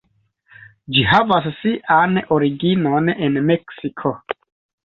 Ĝi 0.95 1.03
havas 1.09 1.45
sian 1.59 2.17
originon 2.39 3.15
en 3.29 3.39
Meksiko. 3.51 4.17